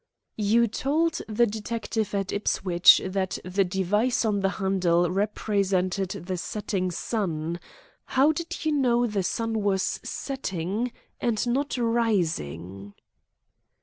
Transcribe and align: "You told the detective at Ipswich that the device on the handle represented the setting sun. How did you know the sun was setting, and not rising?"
"You 0.39 0.65
told 0.65 1.21
the 1.27 1.45
detective 1.45 2.15
at 2.15 2.31
Ipswich 2.33 3.01
that 3.05 3.37
the 3.45 3.63
device 3.63 4.25
on 4.25 4.39
the 4.39 4.49
handle 4.57 5.11
represented 5.11 6.09
the 6.25 6.37
setting 6.37 6.89
sun. 6.89 7.59
How 8.05 8.31
did 8.31 8.65
you 8.65 8.71
know 8.71 9.05
the 9.05 9.21
sun 9.21 9.61
was 9.61 9.99
setting, 10.03 10.91
and 11.19 11.45
not 11.45 11.77
rising?" 11.77 12.95